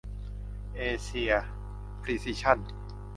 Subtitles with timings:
[0.77, 1.33] เอเซีย
[2.01, 2.57] พรีซิชั่น